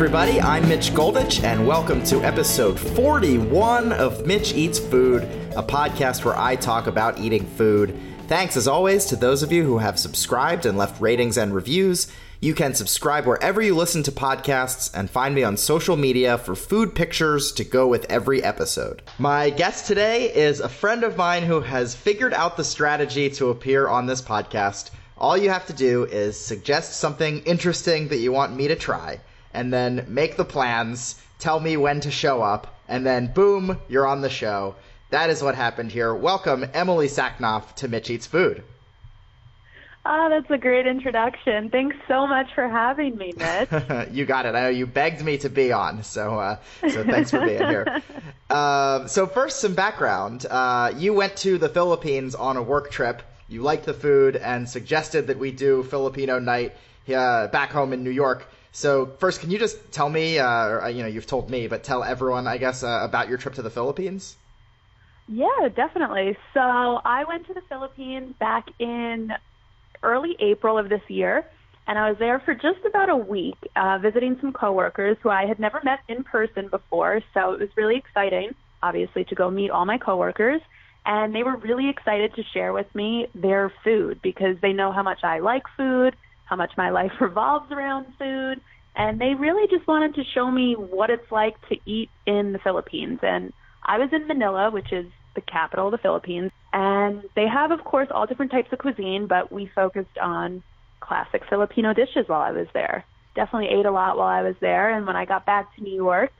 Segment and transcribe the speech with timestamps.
[0.00, 0.40] everybody.
[0.40, 6.38] I'm Mitch Goldich, and welcome to episode 41 of Mitch Eats Food, a podcast where
[6.38, 7.94] I talk about eating food.
[8.26, 12.10] Thanks, as always, to those of you who have subscribed and left ratings and reviews.
[12.40, 16.54] You can subscribe wherever you listen to podcasts and find me on social media for
[16.54, 19.02] food pictures to go with every episode.
[19.18, 23.50] My guest today is a friend of mine who has figured out the strategy to
[23.50, 24.92] appear on this podcast.
[25.18, 29.20] All you have to do is suggest something interesting that you want me to try,
[29.52, 34.06] and then make the plans, tell me when to show up, and then boom, you're
[34.06, 34.74] on the show.
[35.10, 36.14] That is what happened here.
[36.14, 38.62] Welcome, Emily Saknoff, to Mitch Eats Food.
[40.06, 41.68] Oh, that's a great introduction.
[41.68, 43.68] Thanks so much for having me, Mitch.
[44.12, 44.54] you got it.
[44.54, 48.02] I know you begged me to be on, so uh, so thanks for being here.
[48.50, 50.44] Uh, so first, some background.
[50.50, 53.22] Uh, you went to the Philippines on a work trip.
[53.46, 56.74] You liked the food and suggested that we do Filipino night
[57.14, 58.48] uh, back home in New York.
[58.72, 61.82] So first, can you just tell me, uh, or, you know, you've told me, but
[61.82, 64.36] tell everyone, I guess, uh, about your trip to the Philippines?
[65.26, 66.36] Yeah, definitely.
[66.54, 69.32] So I went to the Philippines back in
[70.02, 71.44] early April of this year,
[71.86, 75.46] and I was there for just about a week, uh, visiting some coworkers who I
[75.46, 77.20] had never met in person before.
[77.34, 80.60] So it was really exciting, obviously, to go meet all my coworkers.
[81.06, 85.02] And they were really excited to share with me their food because they know how
[85.02, 86.14] much I like food,
[86.50, 88.60] how much my life revolves around food,
[88.96, 92.58] and they really just wanted to show me what it's like to eat in the
[92.58, 93.20] Philippines.
[93.22, 95.06] And I was in Manila, which is
[95.36, 99.26] the capital of the Philippines, and they have, of course, all different types of cuisine,
[99.28, 100.62] but we focused on
[100.98, 103.04] classic Filipino dishes while I was there.
[103.36, 105.94] Definitely ate a lot while I was there, and when I got back to New
[105.94, 106.32] York,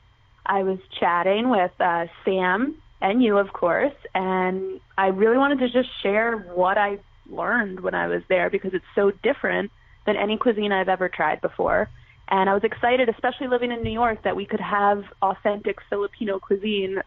[0.45, 5.71] I was chatting with uh, Sam and you, of course, and I really wanted to
[5.71, 6.99] just share what I
[7.31, 9.71] learned when I was there because it's so different
[10.11, 11.89] than any cuisine I've ever tried before.
[12.29, 16.39] And I was excited, especially living in New York, that we could have authentic Filipino
[16.39, 17.01] cuisine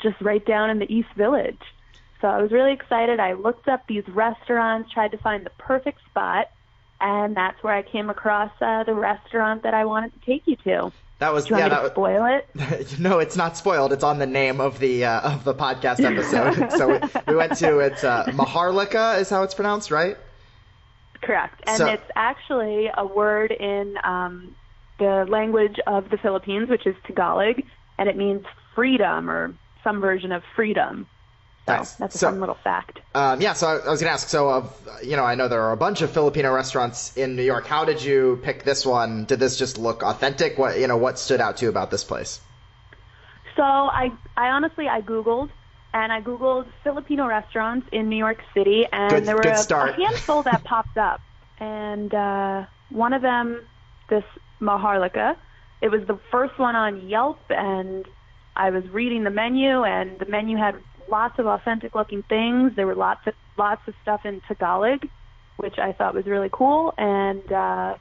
[0.00, 1.60] just right down in the East Village.
[2.20, 3.20] So I was really excited.
[3.20, 6.50] I looked up these restaurants, tried to find the perfect spot,
[7.00, 10.56] and that's where I came across uh, the restaurant that I wanted to take you
[10.64, 10.92] to.
[11.20, 11.68] That was Do you yeah.
[11.68, 12.98] want me That to spoil it?
[13.00, 13.92] no, it's not spoiled.
[13.92, 16.70] It's on the name of the uh, of the podcast episode.
[16.78, 20.16] so we, we went to it's uh, Maharlika is how it's pronounced, right?
[21.22, 21.62] Correct.
[21.66, 24.54] And So- it's actually a word in um,
[24.98, 27.62] the language of the Philippines, which is Tagalog,
[27.98, 31.06] and it means freedom or some version of freedom.
[31.66, 31.92] So Nice.
[31.94, 33.00] that's a So- fun little fact.
[33.14, 34.28] Um, yeah, so I, I was going to ask.
[34.28, 37.42] So, of you know, I know there are a bunch of Filipino restaurants in New
[37.42, 37.66] York.
[37.66, 39.24] How did you pick this one?
[39.26, 40.56] Did this just look authentic?
[40.58, 42.40] What you know, what stood out to you about this place?
[43.56, 45.50] So I, I honestly, I Googled
[45.98, 49.92] and I Googled Filipino restaurants in New York City, and Good- there were a, a
[49.92, 51.20] handful that popped up.
[51.58, 53.62] And uh, one of them,
[54.08, 54.22] this
[54.60, 55.36] Maharlika,
[55.80, 58.06] it was the first one on Yelp, and
[58.54, 60.76] I was reading the menu, and the menu had
[61.10, 62.72] lots of authentic-looking things.
[62.76, 65.08] There were lots of lots of stuff in Tagalog,
[65.56, 67.52] which I thought was really cool, and.
[67.52, 67.94] Uh,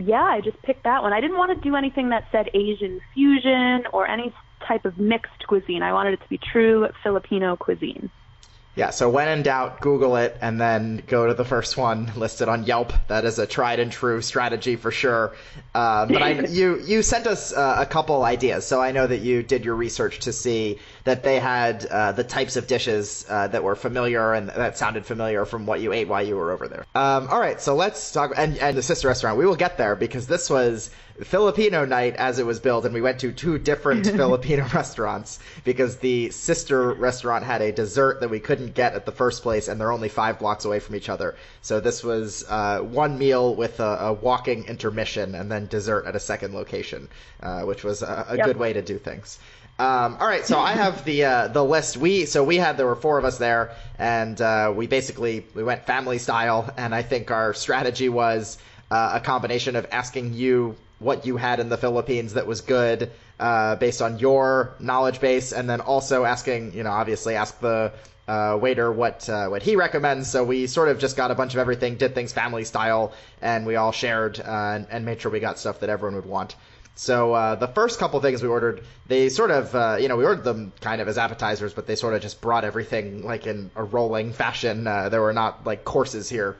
[0.00, 1.12] yeah, I just picked that one.
[1.12, 4.32] I didn't want to do anything that said Asian fusion or any
[4.66, 5.82] type of mixed cuisine.
[5.82, 8.10] I wanted it to be true Filipino cuisine.
[8.78, 12.48] Yeah, so when in doubt, Google it and then go to the first one listed
[12.48, 12.92] on Yelp.
[13.08, 15.34] That is a tried and true strategy for sure.
[15.74, 19.18] Uh, but I, you you sent us uh, a couple ideas, so I know that
[19.18, 23.48] you did your research to see that they had uh, the types of dishes uh,
[23.48, 26.68] that were familiar and that sounded familiar from what you ate while you were over
[26.68, 26.86] there.
[26.94, 29.38] Um, all right, so let's talk and and the sister restaurant.
[29.38, 30.90] We will get there because this was
[31.22, 35.96] Filipino night as it was billed, and we went to two different Filipino restaurants because
[35.96, 39.80] the sister restaurant had a dessert that we couldn't get at the first place, and
[39.80, 41.34] they're only five blocks away from each other.
[41.62, 46.14] So this was uh, one meal with a, a walking intermission, and then dessert at
[46.14, 47.08] a second location,
[47.42, 48.46] uh, which was a, a Yep.
[48.46, 49.38] good way to do things.
[49.80, 51.96] Um, all right, so I have the uh, the list.
[51.96, 55.62] We so we had there were four of us there, and uh, we basically we
[55.62, 58.58] went family style, and I think our strategy was
[58.90, 63.10] uh, a combination of asking you what you had in the Philippines that was good
[63.38, 67.92] uh, based on your knowledge base, and then also asking you know obviously ask the
[68.26, 70.30] uh, waiter what uh, what he recommends.
[70.30, 73.66] So we sort of just got a bunch of everything, did things family style, and
[73.66, 74.42] we all shared uh,
[74.74, 76.54] and, and made sure we got stuff that everyone would want.
[76.98, 80.24] So uh, the first couple things we ordered, they sort of, uh, you know, we
[80.24, 83.70] ordered them kind of as appetizers, but they sort of just brought everything like in
[83.76, 84.84] a rolling fashion.
[84.84, 86.56] Uh, there were not like courses here.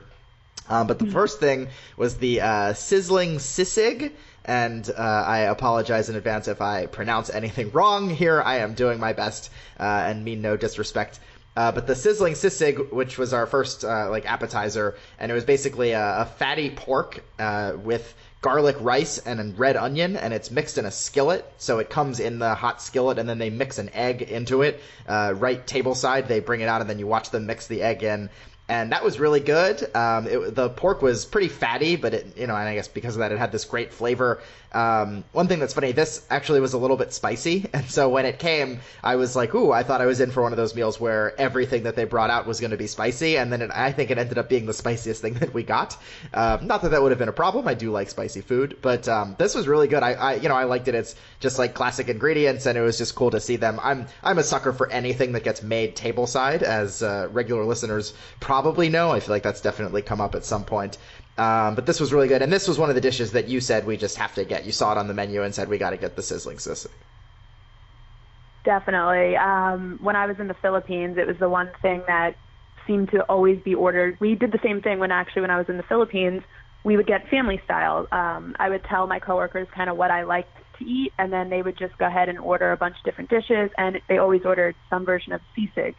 [0.69, 4.13] Um, but the first thing was the uh, sizzling sisig,
[4.49, 8.41] and uh, I apologize in advance if I pronounce anything wrong here.
[8.41, 11.19] I am doing my best uh, and mean no disrespect.
[11.55, 15.43] Uh, but the sizzling sisig, which was our first uh, like appetizer, and it was
[15.43, 20.79] basically a, a fatty pork uh, with garlic rice and red onion, and it's mixed
[20.79, 21.45] in a skillet.
[21.59, 24.81] So it comes in the hot skillet, and then they mix an egg into it.
[25.07, 27.83] Uh, right table side, they bring it out, and then you watch them mix the
[27.83, 28.31] egg in
[28.69, 29.83] and that was really good.
[29.95, 33.15] Um, it, the pork was pretty fatty, but it, you know, and I guess because
[33.15, 34.39] of that, it had this great flavor.
[34.71, 38.27] Um, one thing that's funny, this actually was a little bit spicy, and so when
[38.27, 40.75] it came, I was like, "Ooh!" I thought I was in for one of those
[40.75, 43.71] meals where everything that they brought out was going to be spicy, and then it,
[43.73, 45.97] I think it ended up being the spiciest thing that we got.
[46.31, 47.67] Um, not that that would have been a problem.
[47.67, 50.03] I do like spicy food, but um, this was really good.
[50.03, 50.93] I, I, you know, I liked it.
[50.93, 53.79] It's just like classic ingredients, and it was just cool to see them.
[53.81, 58.58] I'm, I'm a sucker for anything that gets made tableside, as uh, regular listeners probably
[58.89, 59.11] know.
[59.11, 60.97] I feel like that's definitely come up at some point.
[61.37, 63.61] Um, but this was really good, and this was one of the dishes that you
[63.61, 64.65] said we just have to get.
[64.65, 66.91] You saw it on the menu and said we got to get the sizzling sisig.
[68.65, 69.37] Definitely.
[69.37, 72.35] Um, when I was in the Philippines, it was the one thing that
[72.85, 74.19] seemed to always be ordered.
[74.19, 76.41] We did the same thing when actually when I was in the Philippines,
[76.83, 78.07] we would get family style.
[78.11, 81.49] Um, I would tell my coworkers kind of what I liked to eat, and then
[81.49, 84.41] they would just go ahead and order a bunch of different dishes, and they always
[84.43, 85.95] ordered some version of sisig.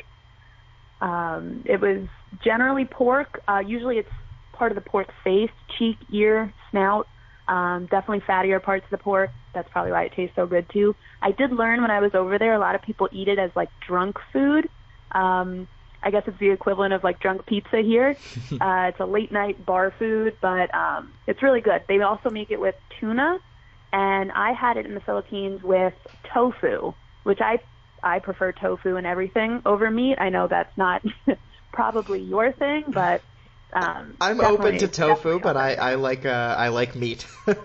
[1.01, 2.07] Um, it was
[2.45, 3.43] generally pork.
[3.49, 4.11] Uh, usually it's
[4.53, 7.09] part of the pork face, cheek, ear, snout.
[7.49, 9.31] Um, definitely fattier parts of the pork.
[9.55, 10.95] That's probably why it tastes so good too.
[11.21, 13.51] I did learn when I was over there, a lot of people eat it as
[13.57, 14.69] like drunk food.
[15.11, 15.67] Um,
[16.03, 18.17] I guess it's the equivalent of like drunk pizza here.
[18.53, 21.83] uh, it's a late night bar food, but um, it's really good.
[21.89, 23.39] They also make it with tuna,
[23.93, 25.95] and I had it in the Philippines with
[26.33, 26.95] tofu,
[27.25, 27.59] which I
[28.03, 30.19] I prefer tofu and everything over meat.
[30.19, 31.03] I know that's not
[31.73, 33.23] probably your thing, but
[33.73, 37.27] um, I'm open to tofu, but I, I like uh, I like meat.
[37.47, 37.57] um,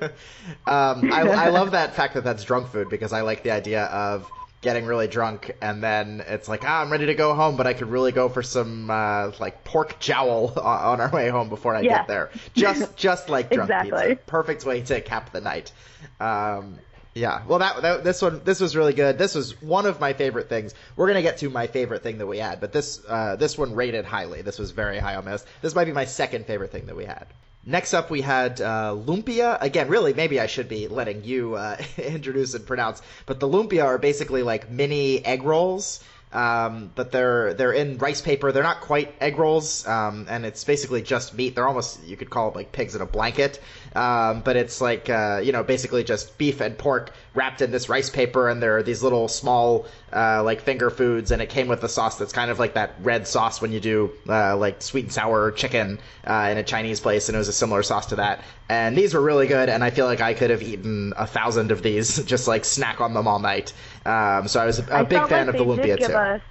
[1.11, 4.29] I, I love that fact that that's drunk food because I like the idea of
[4.61, 7.73] getting really drunk and then it's like ah I'm ready to go home, but I
[7.73, 11.81] could really go for some uh, like pork jowl on, our way home before I
[11.81, 11.97] yeah.
[11.97, 12.31] get there.
[12.53, 14.09] Just just like drunk exactly.
[14.09, 15.71] pizza, perfect way to cap the night.
[16.19, 16.79] Um,
[17.15, 19.17] yeah, well, that, that, this one this was really good.
[19.17, 20.73] This was one of my favorite things.
[20.97, 23.73] We're gonna get to my favorite thing that we had, but this uh, this one
[23.73, 24.41] rated highly.
[24.41, 25.45] This was very high on this.
[25.61, 27.27] This might be my second favorite thing that we had.
[27.65, 29.57] Next up, we had uh, lumpia.
[29.61, 33.85] Again, really, maybe I should be letting you uh, introduce and pronounce, but the lumpia
[33.85, 36.01] are basically like mini egg rolls
[36.35, 38.51] um, but they're they're in rice paper.
[38.51, 41.55] They're not quite egg rolls, um, and it's basically just meat.
[41.55, 43.61] They're almost you could call it like pigs in a blanket,
[43.95, 47.89] um, but it's like uh, you know basically just beef and pork wrapped in this
[47.89, 51.67] rice paper, and there are these little small uh, like finger foods, and it came
[51.67, 54.81] with a sauce that's kind of like that red sauce when you do uh, like
[54.81, 58.07] sweet and sour chicken uh, in a Chinese place, and it was a similar sauce
[58.07, 58.43] to that.
[58.67, 61.71] And these were really good, and I feel like I could have eaten a thousand
[61.71, 63.71] of these, just like snack on them all night.
[64.05, 66.13] Um, so I was a, big fan like of the lumpia too.
[66.13, 66.41] Us,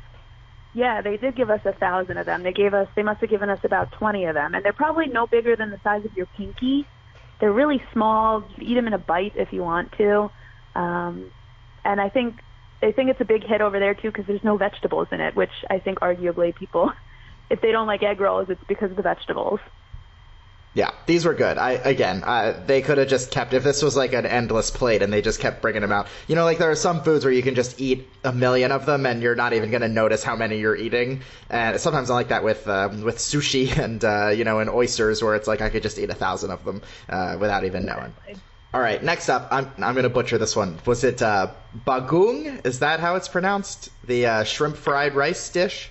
[0.72, 2.42] yeah, they did give us a thousand of them.
[2.42, 5.06] They gave us, they must have given us about twenty of them, and they're probably
[5.06, 6.86] no bigger than the size of your pinky.
[7.44, 8.42] They're really small.
[8.58, 10.30] Eat them in a bite if you want to.
[10.74, 11.30] Um,
[11.84, 12.36] and I think
[12.82, 15.36] I think it's a big hit over there too because there's no vegetables in it,
[15.36, 16.90] which I think arguably people,
[17.50, 19.60] if they don't like egg rolls, it's because of the vegetables.
[20.74, 21.56] Yeah, these were good.
[21.56, 25.02] I again, uh, they could have just kept if this was like an endless plate
[25.02, 26.08] and they just kept bringing them out.
[26.26, 28.84] You know, like there are some foods where you can just eat a million of
[28.84, 31.22] them and you're not even going to notice how many you're eating.
[31.48, 35.22] And sometimes I like that with um, with sushi and uh, you know, and oysters
[35.22, 38.12] where it's like I could just eat a thousand of them uh, without even knowing.
[38.74, 40.80] All right, next up, I'm I'm gonna butcher this one.
[40.86, 41.52] Was it uh,
[41.86, 42.66] bagoong?
[42.66, 43.90] Is that how it's pronounced?
[44.02, 45.90] The uh, shrimp fried rice dish.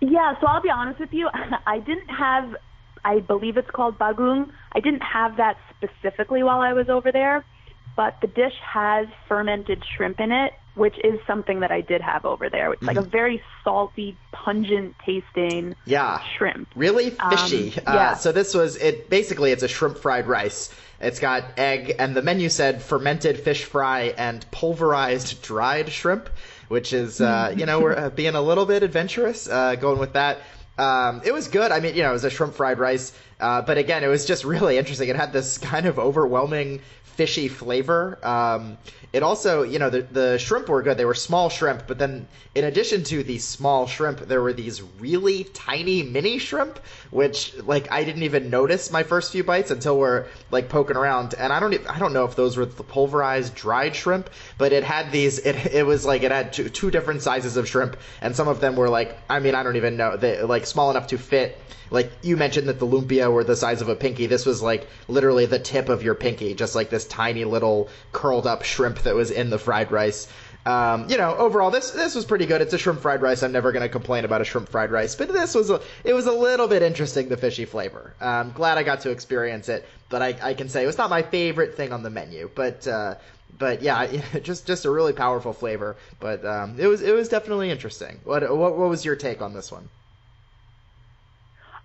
[0.00, 1.28] Yeah, so I'll be honest with you.
[1.66, 2.56] I didn't have
[3.04, 4.50] I believe it's called bagoong.
[4.72, 7.44] I didn't have that specifically while I was over there,
[7.96, 12.24] but the dish has fermented shrimp in it, which is something that I did have
[12.24, 12.72] over there.
[12.72, 12.96] It's mm-hmm.
[12.96, 16.22] like a very salty, pungent tasting yeah.
[16.36, 16.68] shrimp.
[16.76, 17.74] Really fishy.
[17.86, 18.10] Um, yeah.
[18.10, 19.10] Uh, so this was it.
[19.10, 20.72] Basically, it's a shrimp fried rice.
[21.00, 26.28] It's got egg, and the menu said fermented fish fry and pulverized dried shrimp,
[26.66, 30.14] which is, uh, you know, we're uh, being a little bit adventurous, uh, going with
[30.14, 30.38] that.
[30.78, 31.72] Um, it was good.
[31.72, 34.24] I mean, you know, it was a shrimp fried rice, uh, but again, it was
[34.24, 35.08] just really interesting.
[35.08, 36.80] It had this kind of overwhelming
[37.18, 38.16] fishy flavor.
[38.22, 38.78] Um,
[39.12, 40.96] it also, you know, the, the shrimp were good.
[40.96, 44.80] They were small shrimp, but then in addition to the small shrimp, there were these
[45.00, 46.78] really tiny mini shrimp,
[47.10, 51.34] which like I didn't even notice my first few bites until we're like poking around.
[51.36, 54.72] And I don't, even, I don't know if those were the pulverized dried shrimp, but
[54.72, 55.40] it had these.
[55.40, 58.60] It, it was like it had two, two different sizes of shrimp, and some of
[58.60, 61.58] them were like, I mean, I don't even know, they like small enough to fit
[61.90, 64.26] like you mentioned that the lumpia were the size of a pinky.
[64.26, 68.46] This was like literally the tip of your pinky, just like this tiny little curled
[68.46, 70.28] up shrimp that was in the fried rice.
[70.66, 72.60] Um, you know, overall, this this was pretty good.
[72.60, 73.42] It's a shrimp fried rice.
[73.42, 76.12] I'm never going to complain about a shrimp fried rice, but this was a it
[76.12, 78.12] was a little bit interesting, the fishy flavor.
[78.20, 81.08] I'm glad I got to experience it, but I, I can say it was not
[81.08, 82.50] my favorite thing on the menu.
[82.54, 83.14] But uh,
[83.58, 84.06] but yeah,
[84.42, 85.96] just just a really powerful flavor.
[86.20, 88.20] But um, it was it was definitely interesting.
[88.24, 89.88] What what what was your take on this one?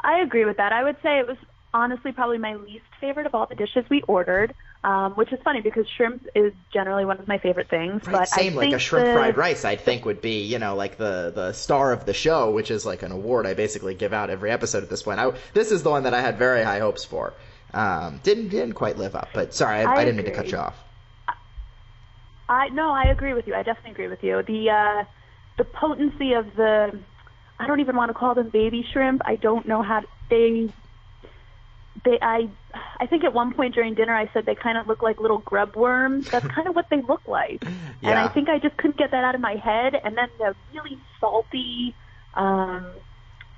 [0.01, 0.73] I agree with that.
[0.73, 1.37] I would say it was
[1.73, 4.53] honestly probably my least favorite of all the dishes we ordered,
[4.83, 8.05] um, which is funny because shrimp is generally one of my favorite things.
[8.05, 9.63] Right, but same I like think a shrimp the, fried rice.
[9.65, 12.85] I think would be you know like the the star of the show, which is
[12.85, 15.19] like an award I basically give out every episode at this point.
[15.19, 17.33] I, this is the one that I had very high hopes for.
[17.73, 20.51] Um, didn't didn't quite live up, but sorry, I, I I didn't mean to cut
[20.51, 20.77] you off.
[22.49, 23.55] I no, I agree with you.
[23.55, 24.43] I definitely agree with you.
[24.43, 25.03] The uh,
[25.57, 26.99] the potency of the
[27.59, 29.21] I don't even want to call them baby shrimp.
[29.25, 30.69] I don't know how to, they
[32.03, 32.49] they I
[32.99, 35.39] I think at one point during dinner I said they kind of look like little
[35.39, 36.29] grub worms.
[36.29, 37.63] That's kind of what they look like.
[38.03, 39.95] And I think I just couldn't get that out of my head.
[39.95, 41.95] And then the really salty,
[42.33, 42.85] um,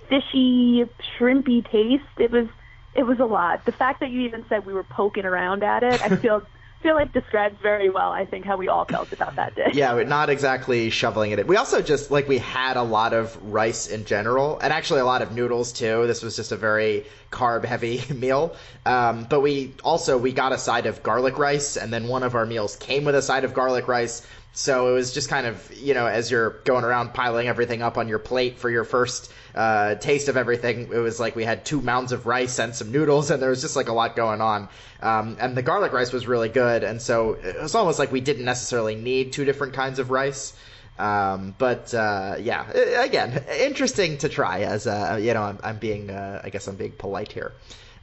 [0.08, 0.86] fishy,
[1.18, 2.04] shrimpy taste.
[2.20, 2.48] It was
[2.94, 3.66] it was a lot.
[3.66, 6.44] The fact that you even said we were poking around at it, I feel
[6.86, 8.12] feel like describes very well.
[8.12, 9.74] I think how we all felt about that dish.
[9.74, 11.48] Yeah, we're not exactly shoveling it in.
[11.48, 15.06] We also just like we had a lot of rice in general, and actually a
[15.06, 16.06] lot of noodles too.
[16.06, 18.56] This was just a very carb heavy meal.
[18.86, 22.36] Um, but we also we got a side of garlic rice, and then one of
[22.36, 24.22] our meals came with a side of garlic rice.
[24.58, 27.98] So it was just kind of you know as you're going around piling everything up
[27.98, 31.66] on your plate for your first uh, taste of everything, it was like we had
[31.66, 34.42] two mounds of rice and some noodles, and there was just like a lot going
[34.42, 34.70] on.
[35.02, 38.22] Um, and the garlic rice was really good, and so it was almost like we
[38.22, 40.54] didn't necessarily need two different kinds of rice.
[40.98, 44.62] Um, but uh, yeah, again, interesting to try.
[44.62, 47.52] As uh, you know, I'm, I'm being, uh, I guess I'm being polite here.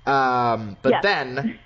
[0.04, 1.58] Um, but then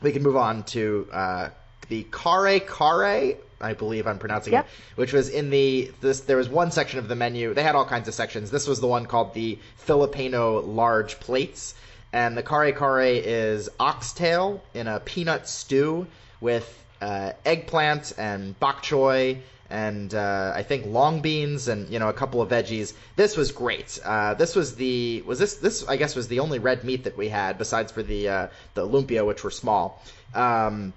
[0.00, 1.48] we can move on to uh,
[1.88, 3.36] the Kare Kare.
[3.60, 4.64] I believe I'm pronouncing Yep.
[4.64, 6.20] it, which was in the this.
[6.20, 7.54] There was one section of the menu.
[7.54, 8.50] They had all kinds of sections.
[8.50, 11.74] This was the one called the Filipino large plates,
[12.12, 16.06] and the Kare Kare is oxtail in a peanut stew
[16.40, 16.66] with
[17.00, 19.38] uh, eggplant and bok choy
[19.70, 22.94] and uh, I think long beans and you know a couple of veggies.
[23.16, 23.98] This was great.
[24.04, 27.16] Uh, this was the was this this I guess was the only red meat that
[27.16, 30.02] we had besides for the uh, the lumpia which were small.
[30.34, 30.92] Um,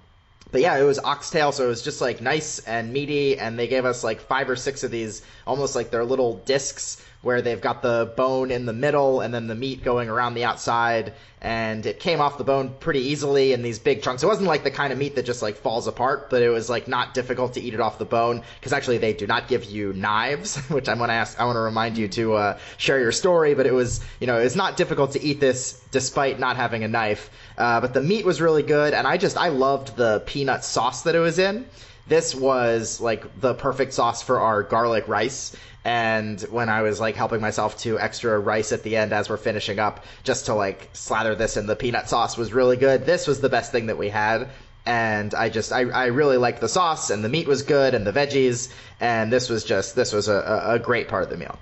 [0.51, 3.67] but yeah, it was oxtail, so it was just like nice and meaty, and they
[3.67, 7.62] gave us like five or six of these, almost like they're little discs where they've
[7.62, 11.86] got the bone in the middle and then the meat going around the outside, and
[11.86, 14.24] it came off the bone pretty easily in these big chunks.
[14.24, 16.69] It wasn't like the kind of meat that just like falls apart, but it was
[16.69, 19.65] like not difficult to eat it off the bone because actually they do not give
[19.65, 23.00] you knives, which I want to ask, I want to remind you to uh, share
[23.00, 26.55] your story, but it was, you know, it's not difficult to eat this despite not
[26.55, 27.29] having a knife.
[27.62, 31.03] Uh, but the meat was really good, and I just I loved the peanut sauce
[31.03, 31.68] that it was in.
[32.08, 35.56] This was like the perfect sauce for our garlic rice.
[35.86, 39.38] And when I was like helping myself to extra rice at the end as we're
[39.38, 43.06] finishing up, just to like slather this in the peanut sauce was really good.
[43.06, 44.50] This was the best thing that we had.
[44.88, 48.08] And I just, I, I really liked the sauce and the meat was good and
[48.08, 48.72] the veggies.
[49.00, 51.60] And this was just, this was a, a a great part of the meal.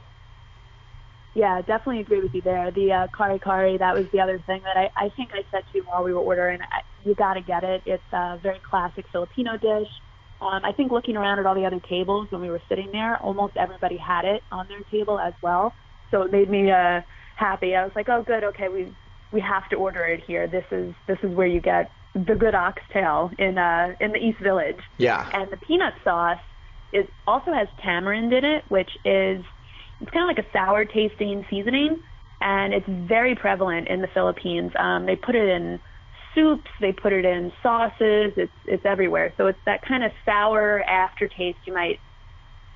[1.35, 2.71] Yeah, definitely agree with you there.
[2.71, 5.63] The uh, kare kare, that was the other thing that I, I think I said
[5.71, 6.59] to you while we were ordering.
[6.61, 7.83] I, you got to get it.
[7.85, 9.87] It's a very classic Filipino dish.
[10.41, 13.17] Um, I think looking around at all the other tables when we were sitting there,
[13.17, 15.73] almost everybody had it on their table as well.
[16.11, 17.01] So it made me uh,
[17.35, 17.75] happy.
[17.75, 18.93] I was like, oh, good, okay, we
[19.31, 20.47] we have to order it here.
[20.47, 24.39] This is this is where you get the good oxtail in uh, in the East
[24.39, 24.79] Village.
[24.97, 25.29] Yeah.
[25.33, 26.39] And the peanut sauce
[26.91, 29.43] is also has tamarind in it, which is
[30.01, 32.01] it's kind of like a sour tasting seasoning,
[32.41, 34.71] and it's very prevalent in the Philippines.
[34.77, 35.79] Um, they put it in
[36.33, 38.33] soups, they put it in sauces.
[38.37, 39.33] It's it's everywhere.
[39.37, 41.99] So it's that kind of sour aftertaste you might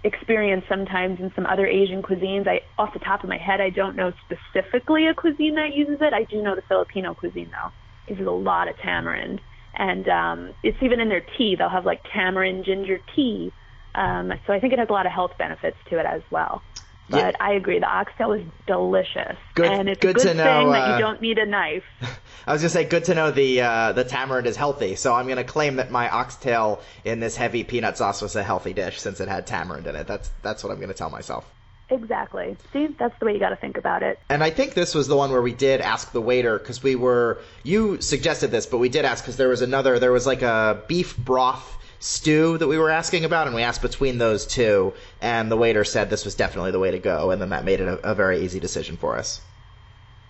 [0.04, 2.48] experience sometimes in some other Asian cuisines.
[2.48, 5.98] I off the top of my head, I don't know specifically a cuisine that uses
[6.02, 6.14] it.
[6.14, 7.72] I do know the Filipino cuisine though
[8.08, 9.40] uses a lot of tamarind,
[9.74, 11.56] and um, it's even in their tea.
[11.58, 13.52] They'll have like tamarind ginger tea.
[13.96, 16.64] Um, so I think it has a lot of health benefits to it as well.
[17.10, 17.32] But Yeah.
[17.40, 20.90] I agree, the oxtail is delicious, Good- and it's good good to know, thing that
[20.90, 21.84] uh, you don't need a knife.
[22.48, 24.96] I was gonna say, good to know the uh, the tamarind is healthy.
[24.96, 28.74] So I'm gonna claim that my oxtail in this heavy peanut sauce was a healthy
[28.74, 30.08] dish since it had tamarind in it.
[30.08, 31.46] That's that's what I'm gonna tell myself.
[31.90, 32.56] Exactly.
[32.72, 34.18] See, that's the way you got to think about it.
[34.30, 36.96] And I think this was the one where we did ask the waiter because we
[36.96, 40.00] were you suggested this, but we did ask because there was another.
[40.00, 43.82] There was like a beef broth stew that we were asking about, and we asked
[43.82, 47.42] between those two, and the waiter said this was definitely the way to go, and
[47.42, 49.40] then that made it a, a very easy decision for us.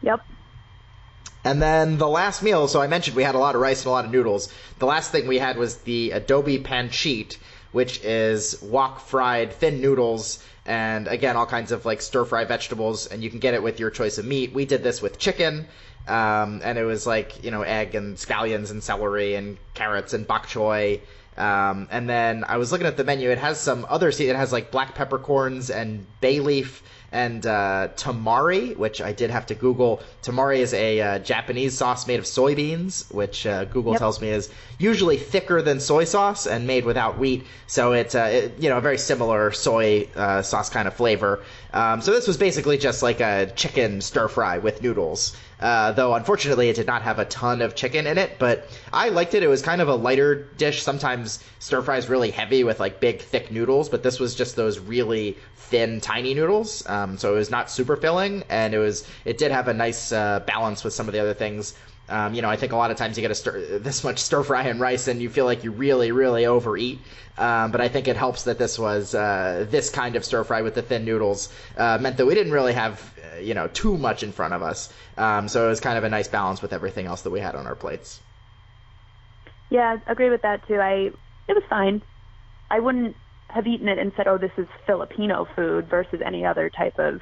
[0.03, 0.22] Yep.
[1.44, 3.88] And then the last meal, so I mentioned we had a lot of rice and
[3.88, 4.53] a lot of noodles.
[4.77, 7.38] The last thing we had was the Adobo pancit,
[7.72, 13.08] which is wok fried thin noodles and again all kinds of like stir fry vegetables,
[13.08, 14.53] and you can get it with your choice of meat.
[14.53, 15.68] We did this with chicken.
[16.06, 20.27] Um, and it was like you know egg and scallions and celery and carrots and
[20.27, 21.00] bok choy
[21.38, 23.30] um, and then I was looking at the menu.
[23.30, 24.10] It has some other.
[24.10, 29.46] It has like black peppercorns and bay leaf and uh, tamari, which I did have
[29.46, 30.02] to Google.
[30.24, 34.00] Tamari is a uh, Japanese sauce made of soybeans, which uh, Google yep.
[34.00, 34.50] tells me is
[34.80, 37.46] usually thicker than soy sauce and made without wheat.
[37.68, 41.44] So it's uh, it, you know a very similar soy uh, sauce kind of flavor.
[41.74, 45.36] Um, so this was basically just like a chicken stir fry with noodles.
[45.60, 49.10] Uh, though unfortunately it did not have a ton of chicken in it, but I
[49.10, 49.44] liked it.
[49.44, 50.84] It was kind of a lighter dish.
[50.84, 54.56] Sometimes stir fry is really heavy with like big thick noodles, but this was just
[54.56, 56.88] those really thin, tiny noodles.
[56.88, 60.12] Um, so it was not super filling, and it was it did have a nice
[60.12, 61.74] uh, balance with some of the other things.
[62.10, 64.20] Um, you know, I think a lot of times you get a stir, this much
[64.20, 67.00] stir fry and rice, and you feel like you really, really overeat.
[67.38, 70.62] Um, but I think it helps that this was uh, this kind of stir fry
[70.62, 73.02] with the thin noodles uh, meant that we didn't really have
[73.34, 74.94] uh, you know too much in front of us.
[75.18, 77.56] Um, so it was kind of a nice balance with everything else that we had
[77.56, 78.20] on our plates.
[79.70, 80.80] Yeah, I agree with that too.
[80.80, 81.12] I
[81.48, 82.04] it was fine.
[82.70, 83.16] I wouldn't
[83.48, 87.22] have eaten it and said, "Oh, this is Filipino food" versus any other type of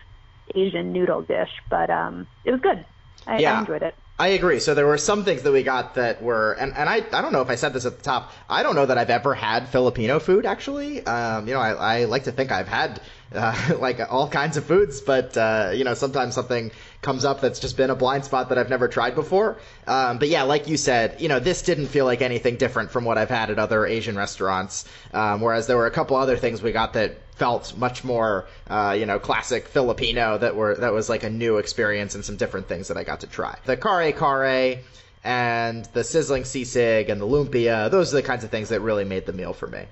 [0.56, 2.86] Asian noodle dish, but um, it was good.
[3.28, 3.58] I, yeah.
[3.58, 3.96] I enjoyed it.
[4.22, 4.60] I agree.
[4.60, 7.34] So there were some things that we got that were, and, and I, I don't
[7.34, 8.32] know if I said this at the top.
[8.48, 11.04] I don't know that I've ever had Filipino food actually.
[11.08, 13.02] Um, you know, I, I like to think I've had
[13.34, 16.70] uh, like all kinds of foods, but uh, you know, sometimes something
[17.02, 19.58] comes up that's just been a blind spot that I've never tried before.
[19.88, 23.06] Um, but yeah, like you said, you know, this didn't feel like anything different from
[23.06, 24.86] what I've had at other Asian restaurants.
[25.16, 28.96] Um, whereas there were a couple other things we got that felt much more, uh,
[28.96, 32.68] you know, classic Filipino that were that was like a new experience and some different
[32.68, 33.58] things that I got to try.
[33.66, 34.78] The kare kare
[35.24, 39.06] and the sizzling sisig and the lumpia, those are the kinds of things that really
[39.06, 39.86] made the meal for me.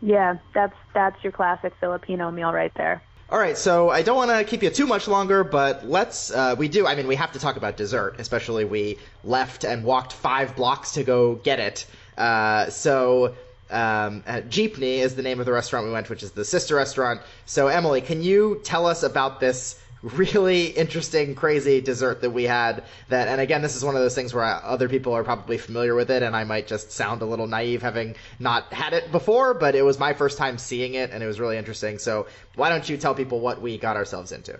[0.00, 3.02] Yeah, that's that's your classic Filipino meal right there.
[3.28, 6.30] All right, so I don't want to keep you too much longer, but let's.
[6.30, 6.86] Uh, we do.
[6.86, 10.92] I mean, we have to talk about dessert, especially we left and walked five blocks
[10.92, 11.86] to go get it.
[12.16, 13.34] Uh, so.
[13.72, 17.20] Um, Jeepney is the name of the restaurant we went, which is the sister restaurant.
[17.46, 22.84] So, Emily, can you tell us about this really interesting, crazy dessert that we had.
[23.08, 25.94] That, and again, this is one of those things where other people are probably familiar
[25.94, 29.54] with it, and I might just sound a little naive having not had it before.
[29.54, 31.98] But it was my first time seeing it, and it was really interesting.
[31.98, 34.58] So, why don't you tell people what we got ourselves into?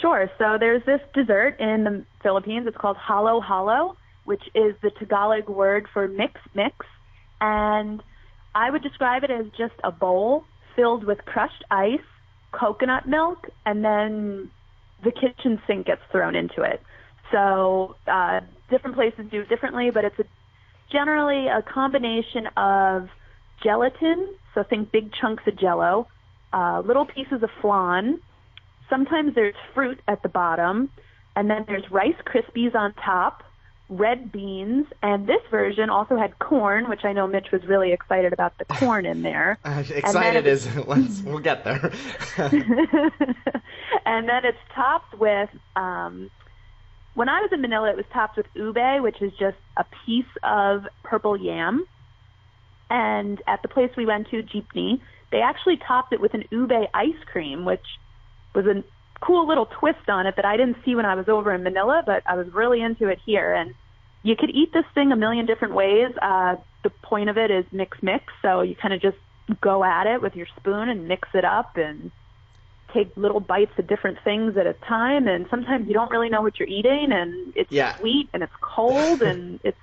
[0.00, 0.30] Sure.
[0.38, 2.66] So there's this dessert in the Philippines.
[2.66, 6.74] It's called halo halo, which is the Tagalog word for mix mix,
[7.42, 8.02] and
[8.54, 10.44] I would describe it as just a bowl
[10.76, 12.00] filled with crushed ice
[12.52, 14.50] coconut milk, and then
[15.02, 16.80] the kitchen sink gets thrown into it.
[17.32, 20.24] So uh, different places do it differently, but it's a,
[20.92, 23.08] generally a combination of
[23.62, 26.06] gelatin, so think big chunks of jello,
[26.52, 28.20] uh, little pieces of flan.
[28.88, 30.90] Sometimes there's fruit at the bottom,
[31.34, 33.42] and then there's Rice Krispies on top,
[33.98, 38.32] red beans, and this version also had corn, which I know Mitch was really excited
[38.32, 39.58] about the corn in there.
[39.72, 41.92] Uh, excited is let's we'll get there.
[44.06, 46.30] and then it's topped with um
[47.14, 50.24] when I was in Manila it was topped with ube, which is just a piece
[50.42, 51.86] of purple yam.
[52.90, 55.00] And at the place we went to, Jeepney,
[55.30, 57.84] they actually topped it with an ube ice cream, which
[58.54, 58.84] was a
[59.20, 62.02] cool little twist on it that I didn't see when I was over in Manila,
[62.04, 63.54] but I was really into it here.
[63.54, 63.74] And
[64.22, 66.12] you could eat this thing a million different ways.
[66.20, 69.16] Uh, the point of it is mix mix, so you kind of just
[69.60, 72.10] go at it with your spoon and mix it up and
[72.92, 75.26] take little bites of different things at a time.
[75.26, 77.96] And sometimes you don't really know what you're eating, and it's yeah.
[77.98, 79.78] sweet and it's cold and it's.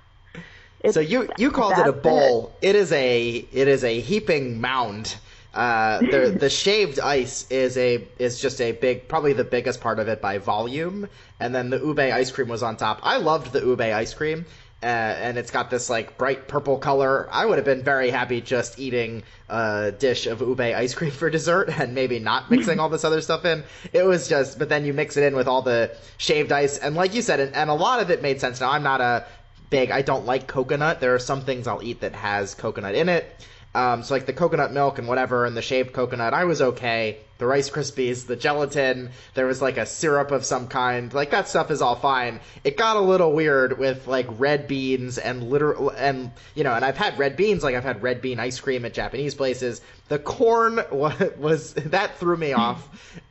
[0.82, 2.54] It's, so you you called it a bowl.
[2.62, 2.70] It.
[2.70, 5.14] it is a it is a heaping mound
[5.52, 9.98] uh, the the shaved ice is a is just a big, probably the biggest part
[9.98, 11.08] of it by volume,
[11.40, 13.00] and then the ube ice cream was on top.
[13.02, 14.46] I loved the ube ice cream,
[14.80, 17.28] uh, and it's got this like bright purple color.
[17.32, 21.28] I would have been very happy just eating a dish of ube ice cream for
[21.28, 23.64] dessert and maybe not mixing all this other stuff in.
[23.92, 26.94] It was just, but then you mix it in with all the shaved ice, and
[26.94, 28.60] like you said, and, and a lot of it made sense.
[28.60, 29.26] Now I'm not a
[29.68, 31.00] big, I don't like coconut.
[31.00, 33.26] There are some things I'll eat that has coconut in it.
[33.72, 37.18] Um, so like the coconut milk and whatever, and the shaved coconut, I was okay.
[37.38, 41.14] The Rice Krispies, the gelatin, there was like a syrup of some kind.
[41.14, 42.40] Like that stuff is all fine.
[42.64, 46.84] It got a little weird with like red beans and literal and you know, and
[46.84, 49.80] I've had red beans, like I've had red bean ice cream at Japanese places.
[50.08, 52.82] The corn was, was that threw me off.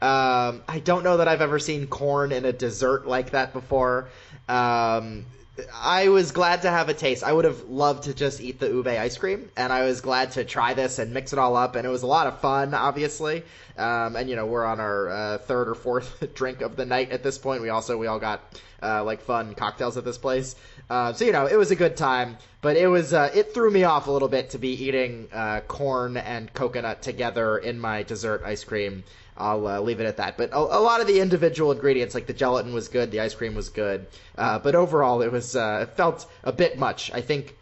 [0.01, 4.09] Um, I don't know that I've ever seen corn in a dessert like that before.
[4.47, 5.25] Um,
[5.73, 7.23] I was glad to have a taste.
[7.23, 10.31] I would have loved to just eat the ube ice cream, and I was glad
[10.31, 12.73] to try this and mix it all up, and it was a lot of fun,
[12.73, 13.43] obviously.
[13.77, 17.11] Um, and you know, we're on our uh, third or fourth drink of the night
[17.11, 17.61] at this point.
[17.61, 20.55] We also we all got uh, like fun cocktails at this place,
[20.89, 22.37] uh, so you know, it was a good time.
[22.61, 25.61] But it was uh, it threw me off a little bit to be eating uh,
[25.61, 29.03] corn and coconut together in my dessert ice cream.
[29.39, 30.37] I'll uh, leave it at that.
[30.37, 33.11] But a, a, lot of the individual ingredients, like the gelatin, was good.
[33.11, 34.07] The ice cream was good.
[34.37, 37.11] Uh, but overall, it was uh, it felt a bit much.
[37.13, 37.55] I think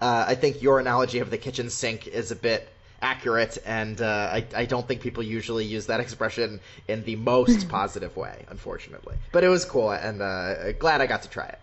[0.00, 2.68] uh, I think your analogy of the kitchen sink is a bit
[3.00, 7.68] accurate, and uh, I, I don't think people usually use that expression in the most
[7.70, 9.16] positive way, unfortunately.
[9.32, 11.58] But it was cool, and uh, glad I got to try it.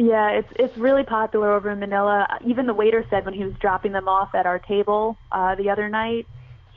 [0.00, 2.38] Yeah, it's it's really popular over in Manila.
[2.46, 5.88] Even the waiter said when he was dropping them off at our table the other
[5.88, 6.26] night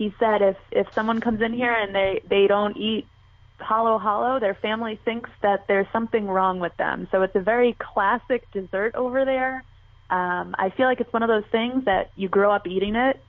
[0.02, 3.06] he said if if someone comes in here and they they don't eat
[3.62, 7.08] halo halo, their family thinks that there's something wrong with them.
[7.12, 9.64] So it's a very classic dessert over there.
[10.10, 13.24] Um, I feel like it's one of those things that you grow up eating it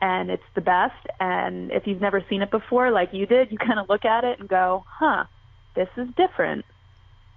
[0.00, 1.06] and it's the best.
[1.20, 4.24] And if you've never seen it before, like you did, you kind of look at
[4.24, 5.24] it and go, huh,
[5.74, 6.64] this is different.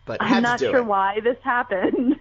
[0.05, 0.85] But I'm not sure it.
[0.85, 2.15] why this happened.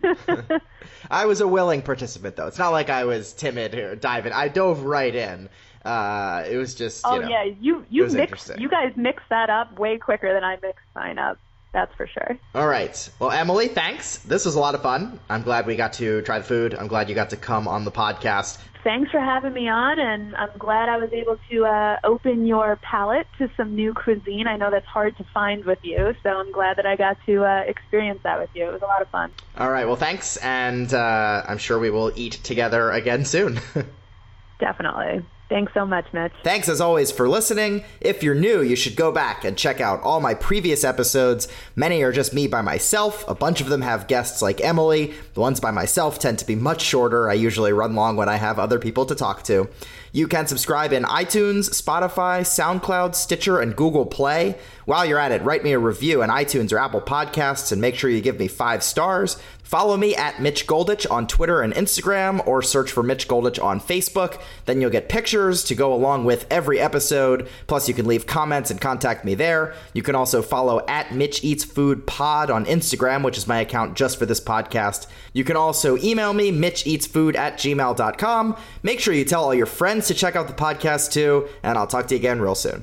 [1.10, 2.46] I was a willing participant, though.
[2.46, 4.32] It's not like I was timid or diving.
[4.32, 5.48] I dove right in.
[5.84, 7.06] Uh, it was just.
[7.06, 10.56] oh know, yeah, you you mix you guys mix that up way quicker than I
[10.62, 11.38] mix mine up.
[11.72, 12.38] That's for sure.
[12.54, 13.10] All right.
[13.18, 14.18] Well, Emily, thanks.
[14.18, 15.20] This was a lot of fun.
[15.28, 16.74] I'm glad we got to try the food.
[16.74, 18.58] I'm glad you got to come on the podcast.
[18.84, 22.76] Thanks for having me on, and I'm glad I was able to uh, open your
[22.76, 24.46] palate to some new cuisine.
[24.46, 27.44] I know that's hard to find with you, so I'm glad that I got to
[27.44, 28.66] uh, experience that with you.
[28.66, 29.32] It was a lot of fun.
[29.58, 29.86] All right.
[29.86, 33.60] Well, thanks, and uh, I'm sure we will eat together again soon.
[34.58, 35.24] Definitely.
[35.48, 36.32] Thanks so much, Mitch.
[36.44, 37.82] Thanks as always for listening.
[38.02, 41.48] If you're new, you should go back and check out all my previous episodes.
[41.74, 43.26] Many are just me by myself.
[43.26, 45.14] A bunch of them have guests like Emily.
[45.32, 47.30] The ones by myself tend to be much shorter.
[47.30, 49.70] I usually run long when I have other people to talk to.
[50.12, 54.56] You can subscribe in iTunes, Spotify, SoundCloud, Stitcher, and Google Play.
[54.84, 57.94] While you're at it, write me a review in iTunes or Apple Podcasts and make
[57.94, 59.40] sure you give me five stars.
[59.68, 63.80] Follow me at Mitch Goldich on Twitter and Instagram, or search for Mitch Goldich on
[63.80, 64.40] Facebook.
[64.64, 67.46] Then you'll get pictures to go along with every episode.
[67.66, 69.74] Plus, you can leave comments and contact me there.
[69.92, 73.94] You can also follow at Mitch Eats Food Pod on Instagram, which is my account
[73.94, 75.06] just for this podcast.
[75.34, 78.56] You can also email me, mitcheatsfood at gmail.com.
[78.82, 81.86] Make sure you tell all your friends to check out the podcast too, and I'll
[81.86, 82.82] talk to you again real soon.